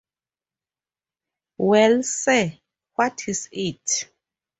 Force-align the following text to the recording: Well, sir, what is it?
Well, 1.59 2.01
sir, 2.01 2.57
what 2.95 3.27
is 3.27 3.47
it? 3.51 4.09